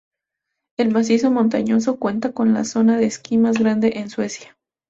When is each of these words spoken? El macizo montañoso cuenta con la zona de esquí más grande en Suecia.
El 0.79 0.89
macizo 0.91 1.29
montañoso 1.29 1.99
cuenta 1.99 2.33
con 2.33 2.55
la 2.55 2.63
zona 2.63 2.97
de 2.97 3.05
esquí 3.05 3.37
más 3.37 3.59
grande 3.59 3.91
en 3.99 4.09
Suecia. 4.09 4.57